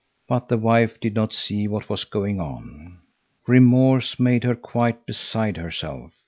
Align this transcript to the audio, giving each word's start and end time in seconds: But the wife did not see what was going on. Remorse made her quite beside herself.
But 0.27 0.49
the 0.49 0.57
wife 0.57 0.99
did 0.99 1.13
not 1.13 1.31
see 1.31 1.67
what 1.67 1.87
was 1.87 2.05
going 2.05 2.39
on. 2.39 2.97
Remorse 3.45 4.19
made 4.19 4.43
her 4.43 4.55
quite 4.55 5.05
beside 5.05 5.57
herself. 5.57 6.11